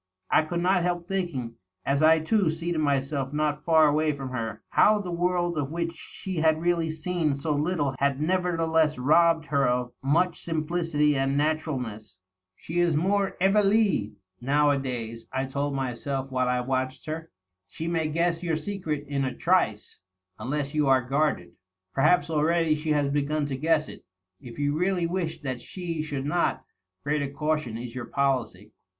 [0.31, 4.63] I could not help thinking, as I too seated myself not far away from her,
[4.69, 9.67] how the world of which she had really seen so little had nevertheless robbed her
[9.67, 12.17] of much simplicity and naturalness.
[12.59, 17.29] ^She is more iveiiUe nowadays,' I told myself while I watched her.'
[17.67, 19.99] She may guess your secret in a trice,
[20.39, 21.51] unless you are guarded.
[21.93, 24.03] Per haps already she has b^un to guess it.
[24.39, 26.65] If you really wish that she should not,
[27.03, 28.71] greater caution is your policy.'